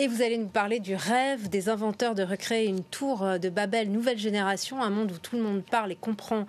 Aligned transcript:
Et 0.00 0.06
vous 0.06 0.22
allez 0.22 0.38
nous 0.38 0.46
parler 0.46 0.78
du 0.78 0.94
rêve 0.94 1.48
des 1.48 1.68
inventeurs 1.68 2.14
de 2.14 2.22
recréer 2.22 2.68
une 2.68 2.84
tour 2.84 3.26
de 3.42 3.48
Babel 3.48 3.90
nouvelle 3.90 4.16
génération, 4.16 4.80
un 4.80 4.90
monde 4.90 5.10
où 5.10 5.18
tout 5.18 5.34
le 5.34 5.42
monde 5.42 5.64
parle 5.68 5.90
et 5.90 5.96
comprend 5.96 6.46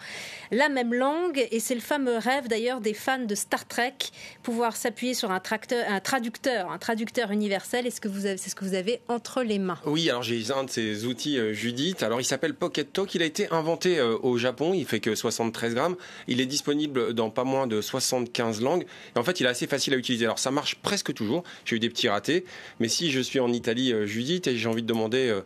la 0.52 0.70
même 0.70 0.94
langue. 0.94 1.48
Et 1.50 1.60
c'est 1.60 1.74
le 1.74 1.82
fameux 1.82 2.20
rêve 2.20 2.48
d'ailleurs 2.48 2.80
des 2.80 2.94
fans 2.94 3.26
de 3.26 3.34
Star 3.34 3.68
Trek, 3.68 3.96
pouvoir 4.44 4.76
s'appuyer 4.76 5.16
sur 5.16 5.32
un, 5.32 5.42
un 5.88 6.00
traducteur, 6.00 6.72
un 6.72 6.78
traducteur 6.78 7.32
universel. 7.32 7.88
Est-ce 7.88 8.00
que 8.00 8.08
vous 8.08 8.28
avez, 8.28 8.38
c'est 8.38 8.52
ce 8.52 8.56
que 8.56 8.64
vous 8.64 8.76
avez 8.76 9.02
entre 9.08 9.42
les 9.42 9.58
mains? 9.58 9.80
Oui, 9.88 10.08
alors 10.12 10.22
j'ai 10.22 10.52
un 10.52 10.66
de 10.66 10.70
ces 10.70 11.08
outils, 11.08 11.40
euh, 11.40 11.52
Judith. 11.52 12.04
Alors 12.04 12.22
il 12.22 12.26
s'appelle 12.26 12.54
Pocket 12.54 12.94
Talk. 12.94 13.16
Il 13.16 13.24
a 13.24 13.26
été 13.26 13.52
inventé 13.52 13.98
euh, 13.98 14.16
au 14.22 14.38
Japon. 14.38 14.76
Il 14.76 14.86
fait 14.86 15.00
que 15.00 15.16
73 15.16 15.74
grammes. 15.74 15.96
Il 16.28 16.40
est 16.40 16.46
disponible 16.46 17.16
dans 17.16 17.32
pas 17.32 17.46
moins 17.46 17.66
de 17.66 17.82
75 17.82 18.62
langues. 18.62 18.86
Et 19.16 19.18
en 19.18 19.24
fait, 19.24 19.40
il 19.40 19.48
est 19.48 19.50
assez 19.50 19.66
facile 19.66 19.96
à 19.96 19.98
utiliser. 19.98 20.26
Alors 20.26 20.38
ça 20.38 20.52
marche 20.52 20.76
presque 20.76 21.16
toujours. 21.16 21.42
J'ai 21.66 21.78
eu 21.78 21.80
des 21.80 21.90
petits 21.90 22.10
ratés. 22.10 22.46
Mais 22.80 22.90
si 22.90 23.10
je 23.10 23.20
suis 23.20 23.39
en 23.40 23.52
Italie, 23.52 23.94
euh, 23.94 24.06
Judith, 24.06 24.48
et 24.48 24.58
j'ai 24.58 24.68
envie 24.68 24.84
de 24.84 24.88
demander 24.88 25.40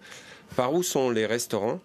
par 0.55 0.73
où 0.73 0.83
sont 0.83 1.09
les 1.09 1.25
restaurants? 1.25 1.79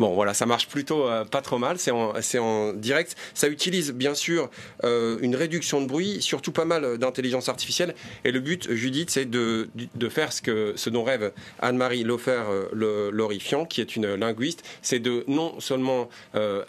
Bon, 0.00 0.14
voilà, 0.14 0.32
ça 0.32 0.46
marche 0.46 0.66
plutôt 0.66 1.06
euh, 1.06 1.26
pas 1.26 1.42
trop 1.42 1.58
mal. 1.58 1.78
C'est 1.78 1.90
en, 1.90 2.72
direct. 2.72 3.16
Ça 3.34 3.48
utilise 3.48 3.92
bien 3.92 4.14
sûr 4.14 4.48
euh, 4.82 5.18
une 5.20 5.36
réduction 5.36 5.82
de 5.82 5.86
bruit, 5.86 6.22
surtout 6.22 6.52
pas 6.52 6.64
mal 6.64 6.96
d'intelligence 6.96 7.50
artificielle. 7.50 7.94
Et 8.24 8.32
le 8.32 8.40
but, 8.40 8.72
Judith, 8.72 9.10
c'est 9.10 9.26
de, 9.26 9.68
de, 9.74 10.08
faire 10.08 10.32
ce, 10.32 10.40
que, 10.40 10.72
ce 10.76 10.88
dont 10.88 11.04
rêve 11.04 11.32
Anne-Marie 11.58 12.02
Lofer 12.04 12.44
euh, 12.48 13.10
Lorifiant, 13.12 13.66
qui 13.66 13.82
est 13.82 13.94
une 13.94 14.14
linguiste. 14.14 14.64
C'est 14.80 15.00
de 15.00 15.22
non 15.28 15.60
seulement 15.60 16.08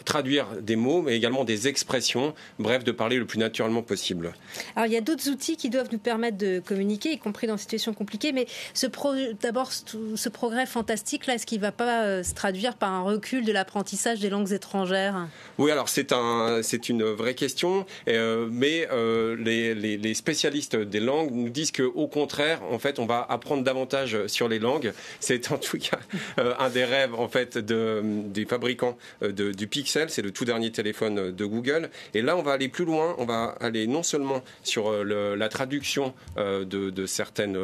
traduire 0.04 0.48
des 0.60 0.76
mots, 0.76 1.00
mais 1.00 1.16
également 1.16 1.44
des 1.44 1.68
expressions. 1.68 2.34
Bref, 2.58 2.84
de 2.84 2.92
parler 2.92 3.16
le 3.16 3.24
plus 3.24 3.38
naturellement 3.38 3.82
possible. 3.82 4.34
Alors, 4.76 4.86
il 4.86 4.92
y 4.92 4.96
a 4.96 5.00
d'autres 5.00 5.30
outils 5.30 5.56
qui 5.56 5.70
doivent 5.70 5.88
nous 5.90 5.98
permettre 5.98 6.36
de 6.36 6.60
communiquer, 6.60 7.12
y 7.12 7.18
compris 7.18 7.46
dans 7.46 7.54
des 7.54 7.62
situations 7.62 7.94
compliquées. 7.94 8.32
Mais 8.32 8.46
d'abord, 9.40 9.72
ce 9.72 10.28
progrès 10.28 10.66
fantastique, 10.66 11.26
là, 11.26 11.36
est-ce 11.36 11.46
qu'il 11.46 11.58
ne 11.58 11.62
va 11.62 11.72
pas 11.72 12.22
se 12.22 12.34
traduire 12.34 12.74
par 12.74 12.92
un 12.92 13.02
de 13.22 13.52
l'apprentissage 13.52 14.20
des 14.20 14.28
langues 14.28 14.52
étrangères? 14.52 15.28
Oui, 15.58 15.70
alors 15.70 15.88
c'est 15.88 16.12
un, 16.12 16.60
c'est 16.62 16.88
une 16.88 17.04
vraie 17.04 17.34
question, 17.34 17.86
euh, 18.08 18.48
mais 18.50 18.88
euh, 18.90 19.36
les, 19.36 19.74
les, 19.74 20.14
spécialistes 20.14 20.76
des 20.76 21.00
langues 21.00 21.30
nous 21.30 21.48
disent 21.48 21.70
que 21.70 21.82
au 21.82 22.08
contraire, 22.08 22.60
en 22.70 22.78
fait, 22.78 22.98
on 22.98 23.06
va 23.06 23.24
apprendre 23.28 23.62
davantage 23.62 24.26
sur 24.26 24.48
les 24.48 24.58
langues. 24.58 24.92
C'est 25.20 25.52
en 25.52 25.58
tout 25.58 25.78
cas 25.78 25.98
euh, 26.38 26.54
un 26.58 26.68
des 26.68 26.84
rêves 26.84 27.14
en 27.14 27.28
fait 27.28 27.58
de, 27.58 28.02
des 28.04 28.44
fabricants 28.44 28.98
de, 29.20 29.52
du 29.52 29.66
Pixel, 29.66 30.10
c'est 30.10 30.22
le 30.22 30.32
tout 30.32 30.44
dernier 30.44 30.72
téléphone 30.72 31.30
de 31.30 31.44
Google. 31.44 31.90
Et 32.14 32.22
là, 32.22 32.36
on 32.36 32.42
va 32.42 32.52
aller 32.52 32.68
plus 32.68 32.84
loin. 32.84 33.14
On 33.18 33.24
va 33.24 33.54
aller 33.60 33.86
non 33.86 34.02
seulement 34.02 34.42
sur 34.64 35.04
la 35.04 35.48
traduction 35.48 36.14
de, 36.36 37.06
certaines 37.06 37.58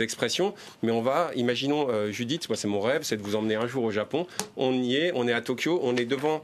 expressions, 0.00 0.54
mais 0.82 0.92
on 0.92 1.02
va, 1.02 1.30
imaginons, 1.36 1.88
Judith, 2.10 2.48
moi 2.48 2.56
c'est 2.56 2.68
mon 2.68 2.80
rêve, 2.80 3.02
c'est 3.02 3.16
de 3.16 3.22
vous 3.22 3.36
emmener 3.36 3.56
un 3.56 3.66
jour 3.66 3.84
au 3.84 3.90
Japon. 3.90 4.26
On 4.56 4.72
y 4.72 4.93
on 5.14 5.28
est 5.28 5.32
à 5.32 5.40
Tokyo, 5.40 5.80
on 5.82 5.96
est 5.96 6.04
devant 6.04 6.42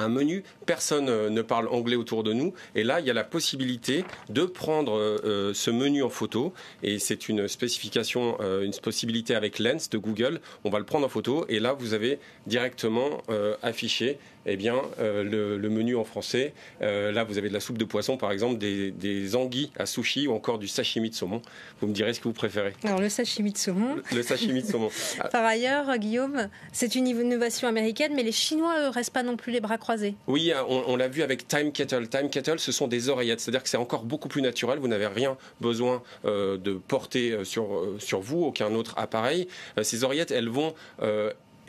un 0.00 0.08
menu, 0.08 0.42
personne 0.66 1.08
euh, 1.08 1.30
ne 1.30 1.42
parle 1.42 1.68
anglais 1.68 1.96
autour 1.96 2.22
de 2.22 2.32
nous, 2.32 2.54
et 2.74 2.82
là 2.82 3.00
il 3.00 3.06
y 3.06 3.10
a 3.10 3.14
la 3.14 3.24
possibilité 3.24 4.04
de 4.28 4.44
prendre 4.44 4.98
euh, 4.98 5.52
ce 5.54 5.70
menu 5.70 6.02
en 6.02 6.08
photo, 6.08 6.52
et 6.82 6.98
c'est 6.98 7.28
une 7.28 7.48
spécification, 7.48 8.36
euh, 8.40 8.62
une 8.62 8.72
possibilité 8.72 9.34
avec 9.34 9.58
Lens 9.58 9.90
de 9.90 9.98
Google, 9.98 10.40
on 10.64 10.70
va 10.70 10.78
le 10.78 10.84
prendre 10.84 11.06
en 11.06 11.10
photo, 11.10 11.44
et 11.48 11.60
là 11.60 11.72
vous 11.72 11.94
avez 11.94 12.18
directement 12.46 13.22
affiché 13.62 14.18
eh 14.46 14.56
bien, 14.56 14.80
euh, 14.98 15.58
le, 15.58 15.70
menu 15.70 15.96
en 15.96 16.04
français. 16.04 16.52
Euh, 16.82 17.12
là, 17.12 17.24
vous 17.24 17.38
avez 17.38 17.48
de 17.48 17.54
la 17.54 17.60
soupe 17.60 17.78
de 17.78 17.84
poisson, 17.84 18.16
par 18.16 18.32
exemple, 18.32 18.58
des, 18.58 19.36
anguilles 19.36 19.70
à 19.78 19.86
sushi 19.86 20.26
ou 20.26 20.32
encore 20.32 20.58
du 20.58 20.66
sashimi 20.66 21.10
de 21.10 21.14
saumon. 21.14 21.42
Vous 21.80 21.86
me 21.86 21.92
direz 21.92 22.14
ce 22.14 22.20
que 22.20 22.24
vous 22.24 22.34
préférez. 22.34 22.72
Alors, 22.82 23.00
le 23.00 23.08
sashimi 23.08 23.52
de 23.52 23.58
saumon. 23.58 23.96
Le, 24.12 24.22
sashimi 24.22 24.62
de 24.62 24.66
saumon. 24.66 24.90
par 25.32 25.44
ailleurs, 25.44 25.96
Guillaume, 25.98 26.48
c'est 26.72 26.94
une 26.94 27.06
innovation 27.06 27.68
américaine, 27.68 28.12
mais 28.14 28.22
les 28.22 28.32
Chinois, 28.32 28.74
eux, 28.80 28.88
restent 28.88 29.12
pas 29.12 29.22
non 29.22 29.36
plus 29.36 29.52
les 29.52 29.60
bras 29.60 29.78
croisés. 29.78 30.14
Oui, 30.26 30.52
on, 30.68 30.96
l'a 30.96 31.08
vu 31.08 31.22
avec 31.22 31.46
Time 31.46 31.70
Kettle. 31.70 32.08
Time 32.08 32.30
Kettle, 32.30 32.58
ce 32.58 32.72
sont 32.72 32.88
des 32.88 33.08
oreillettes, 33.08 33.40
c'est-à-dire 33.40 33.62
que 33.62 33.68
c'est 33.68 33.76
encore 33.76 34.04
beaucoup 34.04 34.28
plus 34.28 34.42
naturel. 34.42 34.78
Vous 34.78 34.88
n'avez 34.88 35.06
rien 35.06 35.36
besoin 35.60 36.02
euh, 36.24 36.56
de 36.56 36.72
porter 36.72 37.44
sur, 37.44 37.94
sur 37.98 38.20
vous, 38.20 38.42
aucun 38.42 38.74
autre 38.74 38.94
appareil. 38.96 39.48
ces 39.82 40.02
oreillettes, 40.02 40.30
elles 40.30 40.48
vont 40.48 40.74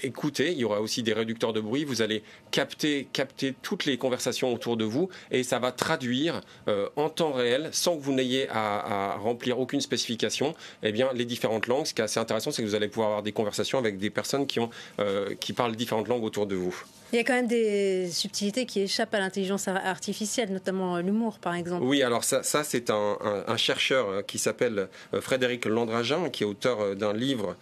écouter. 0.04 0.52
Il 0.52 0.58
y 0.58 0.64
aura 0.64 0.82
aussi 0.82 1.04
des 1.04 1.14
réducteurs 1.14 1.54
de 1.54 1.62
bruit. 1.62 1.84
Vous 1.84 2.02
allez 2.02 2.24
capter, 2.52 3.08
capter 3.14 3.54
toutes 3.62 3.86
les 3.86 3.98
conversations 3.98 4.54
autour 4.54 4.78
de 4.78 4.86
vous 4.86 5.10
et 5.32 5.44
ça 5.44 5.60
va 5.60 5.72
traduire 5.72 6.42
euh, 6.68 6.90
en 6.96 7.10
temps 7.10 7.32
réel, 7.32 7.70
sans 7.72 7.98
que 7.98 8.02
vous 8.02 8.14
n'ayez 8.14 8.48
à, 8.50 9.18
remplir 9.20 9.60
aucune 9.60 9.82
spécification, 9.82 10.56
eh 10.84 10.92
bien, 10.92 11.10
les 11.14 11.26
différentes 11.26 11.68
langues. 11.68 11.86
Ce 11.86 11.94
qui 11.94 12.02
est 12.02 12.06
assez 12.06 12.20
intéressant, 12.20 12.52
c'est 12.52 12.62
que 12.62 12.68
vous 12.68 12.76
allez 12.76 12.88
pouvoir 12.88 13.10
avoir 13.10 13.24
des 13.24 13.32
conversations 13.32 13.78
avec 13.78 13.98
des 13.98 14.10
personnes 14.10 14.48
qui, 14.48 14.60
ont, 14.60 14.70
euh, 15.00 15.36
qui 15.40 15.54
parlent 15.54 15.76
différentes 15.76 16.08
langues 16.08 16.24
autour 16.24 16.48
de 16.48 16.56
vous. 16.56 16.76
Il 17.14 17.18
y 17.18 17.20
a 17.20 17.26
quand 17.26 17.34
même 17.34 17.48
des 17.48 18.10
subtilités 18.10 18.66
qui 18.66 18.80
échappent 18.80 19.14
à 19.14 19.20
l'intelligence 19.20 19.68
artificielle, 19.68 20.50
notamment 20.54 20.98
l'humour, 21.00 21.40
par 21.40 21.56
exemple. 21.56 21.84
Oui, 21.84 22.04
alors 22.04 22.24
ça, 22.24 22.42
ça 22.42 22.64
c'est 22.64 22.90
un, 22.90 23.18
un, 23.48 23.58
chercheur 23.58 24.08
euh, 24.10 24.22
qui 24.22 24.40
s'appelle 24.40 24.88
Frédéric 25.20 25.66
Landragin, 25.66 26.30
qui 26.30 26.44
est 26.44 26.46
auteur 26.46 26.96
d'un 26.96 27.14
livre 27.14 27.58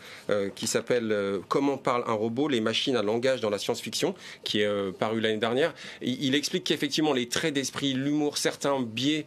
qui 0.56 0.68
s'appelle 0.68 1.40
Comment 1.48 1.78
parle 1.78 2.04
un 2.08 2.14
robot 2.14 2.29
Les 2.50 2.62
machines 2.62 2.96
à 2.96 3.04
langage 3.04 3.42
dans 3.42 3.50
la 3.50 3.58
science-fiction, 3.58 4.16
qui 4.44 4.62
est 4.62 4.92
paru 4.98 5.20
l'année 5.20 5.38
dernière. 5.38 5.74
Il, 6.02 6.36
explique 6.36 6.64
qu'effectivement, 6.64 7.14
les 7.14 7.28
traits 7.28 7.54
d'esprit, 7.54 7.94
l'humour, 7.94 8.38
certains 8.38 8.80
biais, 8.80 9.26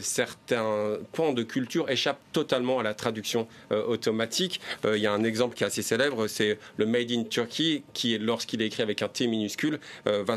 certains 0.00 0.98
pans 1.12 1.32
de 1.32 1.42
culture 1.42 1.88
échappent 1.90 2.20
totalement 2.32 2.80
à 2.80 2.82
la 2.82 2.94
traduction 2.94 3.46
automatique. 3.70 4.60
il 4.84 5.00
y 5.00 5.06
a 5.06 5.12
un 5.12 5.24
exemple 5.24 5.54
qui 5.54 5.64
est 5.64 5.66
assez 5.66 5.82
célèbre, 5.82 6.26
c'est 6.26 6.58
le 6.76 6.86
Made 6.86 7.10
in 7.10 7.24
Turkey, 7.24 7.82
qui, 7.92 8.18
lorsqu'il 8.18 8.62
est 8.62 8.66
écrit 8.66 8.82
avec 8.82 9.02
un 9.02 9.08
T 9.08 9.26
minuscule, 9.26 9.78
euh, 10.06 10.24
va, 10.24 10.36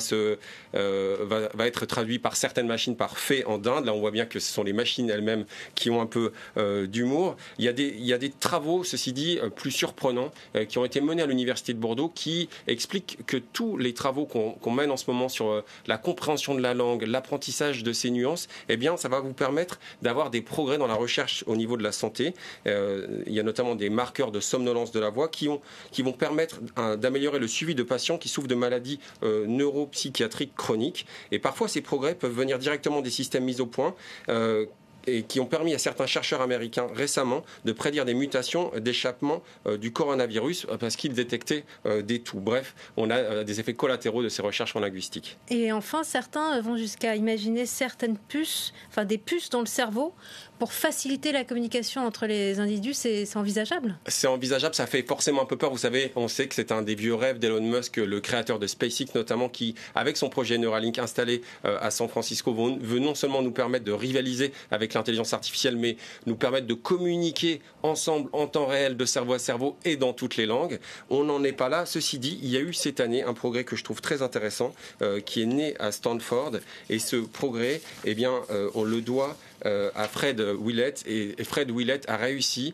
euh, 0.75 1.47
être 1.59 1.85
traduit 1.85 2.19
par 2.19 2.35
certaines 2.35 2.67
machines 2.67 2.95
par 2.95 3.17
fait 3.17 3.45
en 3.45 3.57
dinde. 3.57 3.85
Là, 3.85 3.93
on 3.93 3.99
voit 3.99 4.11
bien 4.11 4.25
que 4.25 4.39
ce 4.39 4.51
sont 4.51 4.63
les 4.63 4.73
machines 4.73 5.09
elles-mêmes 5.09 5.45
qui 5.75 5.89
ont 5.89 6.01
un 6.01 6.05
peu 6.05 6.31
euh, 6.57 6.87
d'humour. 6.87 7.37
Il, 7.57 7.73
il 7.77 8.05
y 8.05 8.13
a 8.13 8.17
des 8.17 8.29
travaux, 8.29 8.83
ceci 8.83 9.13
dit, 9.13 9.39
plus 9.55 9.71
surprenants, 9.71 10.31
qui 10.67 10.77
ont 10.77 10.85
été 10.85 11.01
menés 11.01 11.21
à 11.21 11.25
l'Université 11.25 11.73
de 11.73 11.79
Qui 12.15 12.49
expliquent 12.67 13.19
que 13.27 13.37
tous 13.37 13.77
les 13.77 13.93
travaux 13.93 14.25
qu'on 14.25 14.71
mène 14.71 14.91
en 14.91 14.97
ce 14.97 15.09
moment 15.09 15.29
sur 15.29 15.63
la 15.87 15.97
compréhension 15.97 16.55
de 16.55 16.61
la 16.61 16.73
langue, 16.73 17.03
l'apprentissage 17.03 17.83
de 17.83 17.93
ces 17.93 18.09
nuances, 18.09 18.47
eh 18.69 18.79
ça 18.97 19.07
va 19.09 19.19
vous 19.19 19.33
permettre 19.33 19.79
d'avoir 20.01 20.29
des 20.29 20.41
progrès 20.41 20.77
dans 20.77 20.87
la 20.87 20.95
recherche 20.95 21.43
au 21.47 21.55
niveau 21.55 21.77
de 21.77 21.83
la 21.83 21.91
santé. 21.91 22.33
il 22.65 23.33
y 23.33 23.39
a 23.39 23.43
notamment 23.43 23.75
des 23.75 23.89
marqueurs 23.89 24.31
de 24.31 24.39
somnolence 24.39 24.91
de 24.91 24.99
la 24.99 25.09
voix 25.09 25.27
qui, 25.27 25.47
ont, 25.47 25.61
qui 25.91 26.01
vont 26.01 26.11
permettre 26.11 26.59
d'améliorer 26.97 27.39
le 27.39 27.47
suivi 27.47 27.75
de 27.75 27.83
patients 27.83 28.17
qui 28.17 28.29
souffrent 28.29 28.47
de 28.47 28.55
maladies 28.55 28.99
euh, 29.23 29.45
neuropsychiatriques 29.47 30.55
chroniques. 30.55 31.05
Et 31.31 31.39
parfois, 31.39 31.67
ces 31.67 31.81
progrès 31.81 32.15
peuvent 32.15 32.33
venir 32.33 32.59
directement 32.59 33.01
des 33.01 33.09
systèmes 33.09 33.43
mis 33.43 33.61
au 33.61 33.65
point 33.65 33.95
euh, 34.29 34.65
et 35.07 35.23
qui 35.23 35.39
ont 35.39 35.45
permis 35.45 35.73
à 35.73 35.77
certains 35.77 36.05
chercheurs 36.05 36.41
américains 36.41 36.87
récemment 36.93 37.43
de 37.65 37.71
prédire 37.71 38.05
des 38.05 38.13
mutations 38.13 38.71
d'échappement 38.77 39.41
euh, 39.65 39.77
du 39.77 39.91
coronavirus 39.91 40.67
parce 40.79 40.95
qu'ils 40.95 41.13
détectaient 41.13 41.65
des 42.03 42.19
tout. 42.19 42.39
Bref, 42.39 42.75
on 42.97 43.09
a 43.09 43.43
des 43.43 43.59
effets 43.59 43.73
collatéraux 43.73 44.23
de 44.23 44.29
ces 44.29 44.41
recherches 44.41 44.75
en 44.75 44.79
linguistique. 44.79 45.37
Et 45.49 45.71
enfin, 45.71 46.03
certains 46.03 46.59
vont 46.61 46.77
jusqu'à 46.77 47.15
imaginer 47.15 47.65
certaines 47.65 48.17
puces, 48.17 48.73
enfin 48.89 49.05
des 49.05 49.17
puces 49.17 49.49
dans 49.49 49.59
le 49.59 49.65
cerveau 49.65 50.13
pour 50.59 50.71
faciliter 50.71 51.31
la 51.31 51.43
communication 51.43 52.05
entre 52.05 52.25
les 52.25 52.59
individus, 52.59 52.93
c'est 52.93 53.27
envisageable? 53.35 53.97
C'est 54.07 54.27
envisageable, 54.27 54.73
ça 54.75 54.85
fait 54.85 55.05
forcément 55.05 55.41
un 55.41 55.45
peu 55.45 55.57
peur. 55.57 55.71
Vous 55.71 55.77
savez, 55.77 56.13
on 56.15 56.27
sait 56.27 56.47
que 56.47 56.55
c'est 56.55 56.71
un 56.71 56.81
des 56.81 56.95
vieux 56.95 57.15
rêves 57.15 57.39
d'Elon 57.39 57.59
Musk, 57.59 57.97
le 57.97 58.21
créateur 58.21 58.59
de 58.59 58.67
SpaceX 58.67 59.13
notamment, 59.15 59.49
qui, 59.49 59.75
avec 59.93 60.15
son 60.15 60.29
projet 60.29 60.57
Neuralink 60.57 60.99
installé 60.99 61.41
euh, 61.65 61.77
à 61.81 61.91
San 61.91 62.07
Francisco, 62.07 62.53
veut 62.53 62.99
non 62.99 63.13
seulement 63.15 63.41
nous 63.41 63.51
permettre 63.51 63.83
de 63.83 63.91
rivaliser 63.91 64.53
avec 64.71 64.92
l'intelligence 64.93 65.33
artificielle, 65.33 65.77
mais 65.77 65.97
nous 66.25 66.35
permettre 66.35 66.67
de 66.67 66.73
communiquer 66.73 67.61
ensemble 67.81 68.29
en 68.33 68.47
temps 68.47 68.65
réel, 68.65 68.97
de 68.97 69.05
cerveau 69.05 69.33
à 69.33 69.39
cerveau 69.39 69.75
et 69.85 69.95
dans 69.95 70.13
toutes 70.13 70.37
les 70.37 70.45
langues. 70.45 70.79
On 71.09 71.23
n'en 71.23 71.43
est 71.43 71.53
pas 71.53 71.69
là. 71.69 71.85
Ceci 71.85 72.19
dit, 72.19 72.39
il 72.41 72.49
y 72.49 72.57
a 72.57 72.59
eu 72.59 72.73
cette 72.73 72.99
année 72.99 73.23
un 73.23 73.33
progrès 73.33 73.63
que 73.63 73.75
je 73.75 73.83
trouve 73.83 74.01
très 74.01 74.21
intéressant, 74.21 74.73
euh, 75.01 75.19
qui 75.19 75.41
est 75.41 75.45
né 75.45 75.75
à 75.79 75.91
Stanford. 75.91 76.53
Et 76.89 76.99
ce 76.99 77.17
progrès, 77.17 77.81
eh 78.05 78.15
bien, 78.15 78.33
euh, 78.49 78.69
on 78.75 78.83
le 78.83 79.01
doit 79.01 79.35
euh, 79.65 79.91
à 79.95 80.07
Fred 80.07 80.41
Willett 80.41 81.03
et, 81.07 81.35
Fred 81.43 81.71
Willett 81.71 82.07
a 82.09 82.17
réussi, 82.17 82.73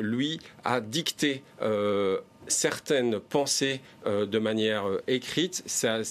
lui, 0.00 0.40
à 0.64 0.80
dicter 0.80 1.42
certaines 2.48 3.18
pensées 3.18 3.80
euh, 4.06 4.26
de 4.26 4.38
manière 4.38 4.86
euh, 4.86 5.02
écrite, 5.06 5.62
ça, 5.66 6.02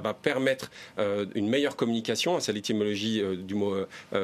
va 0.00 0.14
permettre 0.14 0.70
euh, 0.98 1.26
une 1.34 1.48
meilleure 1.48 1.76
communication, 1.76 2.38
c'est 2.40 2.52
l'étymologie 2.52 3.22
du 3.36 3.54
mot 3.54 3.74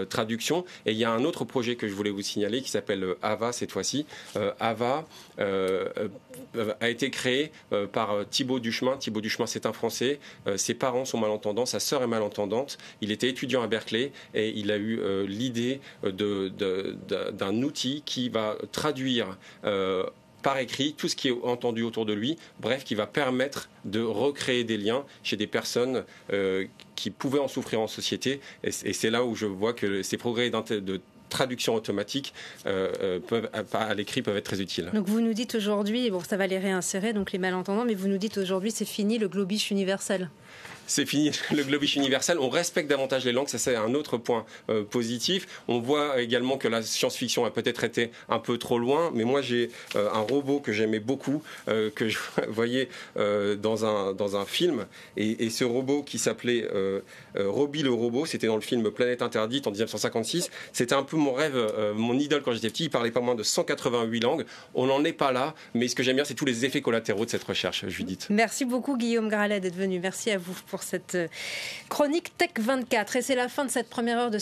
traduction. 0.08 0.64
Et 0.86 0.92
il 0.92 0.98
y 0.98 1.04
a 1.04 1.10
un 1.10 1.24
autre 1.24 1.44
projet 1.44 1.76
que 1.76 1.88
je 1.88 1.94
voulais 1.94 2.10
vous 2.10 2.22
signaler 2.22 2.62
qui 2.62 2.70
s'appelle 2.70 3.04
AVA 3.22 3.52
cette 3.52 3.72
fois-ci. 3.72 4.06
AVA 4.60 5.06
a 5.38 6.88
été 6.88 7.10
créé 7.10 7.52
par 7.92 8.28
Thibaut 8.30 8.60
Duchemin. 8.60 8.96
Thibaut 8.96 9.20
Duchemin, 9.20 9.46
c'est 9.46 9.66
un 9.66 9.72
Français. 9.72 10.20
ses 10.56 10.74
parents 10.74 11.04
sont 11.04 11.18
malentendants, 11.18 11.66
sa 11.66 11.80
sœur 11.80 12.02
est 12.02 12.06
malentendante. 12.06 12.78
Il 13.00 13.10
était 13.10 13.28
étudiant 13.28 13.62
à 13.62 13.66
Berkeley 13.66 14.12
et 14.34 14.50
il 14.50 14.70
a 14.70 14.76
eu 14.76 15.00
l'idée 15.26 15.80
d'un 16.02 17.62
outil 17.62 18.02
qui 18.04 18.28
va 18.28 18.56
traduire 18.72 19.36
par 20.44 20.58
écrit 20.58 20.92
tout 20.92 21.08
ce 21.08 21.16
qui 21.16 21.28
est 21.28 21.36
entendu 21.42 21.82
autour 21.82 22.04
de 22.04 22.12
lui, 22.12 22.36
bref, 22.60 22.84
qui 22.84 22.94
va 22.94 23.06
permettre 23.06 23.70
de 23.84 24.00
recréer 24.00 24.62
des 24.62 24.76
liens 24.76 25.04
chez 25.24 25.36
des 25.36 25.46
personnes 25.48 26.04
euh, 26.32 26.66
qui 26.94 27.10
pouvaient 27.10 27.40
en 27.40 27.48
souffrir 27.48 27.80
en 27.80 27.88
société. 27.88 28.40
Et, 28.62 28.70
c'est 28.70 29.10
là 29.10 29.24
où 29.24 29.34
je 29.34 29.46
vois 29.46 29.72
que 29.72 30.02
ces 30.02 30.18
progrès 30.18 30.50
de 30.50 31.00
traduction 31.30 31.74
automatique 31.74 32.34
euh, 32.66 33.20
euh, 33.32 33.42
à, 33.72 33.94
l'écrit 33.94 34.22
peuvent 34.22 34.36
être 34.36 34.44
très 34.44 34.60
utiles. 34.60 34.90
Donc 34.92 35.08
vous 35.08 35.20
nous 35.20 35.32
dites 35.32 35.54
aujourd'hui, 35.54 36.10
bon 36.10 36.20
ça 36.20 36.36
va 36.36 36.46
les 36.46 36.58
réinsérer, 36.58 37.12
donc 37.14 37.32
les 37.32 37.38
malentendants, 37.38 37.84
mais 37.84 37.94
vous 37.94 38.08
nous 38.08 38.18
dites 38.18 38.38
aujourd'hui 38.38 38.70
c'est 38.70 38.84
fini 38.84 39.18
le 39.18 39.28
globish 39.28 39.70
universel 39.70 40.30
c'est 40.86 41.06
fini 41.06 41.30
le 41.54 41.62
globish 41.62 41.96
universel. 41.96 42.38
On 42.38 42.48
respecte 42.48 42.88
davantage 42.88 43.24
les 43.24 43.32
langues, 43.32 43.48
ça 43.48 43.58
c'est 43.58 43.76
un 43.76 43.94
autre 43.94 44.16
point 44.16 44.44
euh, 44.70 44.84
positif. 44.84 45.46
On 45.68 45.80
voit 45.80 46.20
également 46.20 46.58
que 46.58 46.68
la 46.68 46.82
science-fiction 46.82 47.44
a 47.44 47.50
peut-être 47.50 47.84
été 47.84 48.10
un 48.28 48.38
peu 48.38 48.58
trop 48.58 48.78
loin, 48.78 49.10
mais 49.14 49.24
moi 49.24 49.42
j'ai 49.42 49.70
euh, 49.96 50.08
un 50.12 50.20
robot 50.20 50.60
que 50.60 50.72
j'aimais 50.72 51.00
beaucoup, 51.00 51.42
euh, 51.68 51.90
que 51.90 52.08
je 52.08 52.18
voyais 52.48 52.88
dans, 53.16 53.84
un, 53.84 54.12
dans 54.12 54.36
un 54.36 54.44
film, 54.44 54.86
et, 55.16 55.50
ce 55.50 55.64
robot 55.64 56.02
qui 56.02 56.18
s'appelait 56.18 56.68
Robbie 57.36 57.82
le 57.82 57.92
robot, 57.92 58.26
c'était 58.26 58.46
dans 58.46 58.56
le 58.56 58.60
film 58.60 58.90
Planète 58.90 59.22
interdite 59.22 59.66
en 59.66 59.70
1956. 59.70 60.50
C'était 60.72 60.94
un 60.94 61.02
peu 61.02 61.16
mon 61.16 61.32
rêve, 61.32 61.54
mon 61.94 62.18
idole 62.18 62.42
quand 62.42 62.52
j'étais 62.52 62.70
petit. 62.70 62.84
Il 62.84 62.90
parlait 62.90 63.10
pas 63.10 63.20
moins 63.20 63.34
de 63.34 63.42
188 63.42 64.20
langues. 64.20 64.44
On 64.74 64.86
n'en 64.86 65.04
est 65.04 65.12
pas 65.12 65.32
là, 65.32 65.54
mais 65.74 65.86
ce 65.86 65.94
que 65.94 66.02
j'aime 66.02 66.16
bien, 66.16 66.24
c'est 66.24 66.34
tous 66.34 66.44
les 66.44 66.64
effets 66.64 66.80
collatéraux 66.80 67.24
de 67.24 67.30
cette 67.30 67.44
recherche, 67.44 67.86
Judith. 67.86 68.26
Merci 68.30 68.64
beaucoup 68.64 68.96
Guillaume 68.96 69.28
Gralet 69.28 69.60
d'être 69.60 69.76
venu. 69.76 70.00
Merci 70.00 70.30
à 70.30 70.38
vous 70.38 70.54
cette 70.82 71.14
euh, 71.14 71.28
chronique 71.88 72.36
Tech 72.36 72.50
24. 72.58 73.16
Et 73.16 73.22
c'est 73.22 73.34
la 73.34 73.48
fin 73.48 73.64
de 73.64 73.70
cette 73.70 73.88
première 73.88 74.18
heure 74.18 74.30
de 74.30 74.38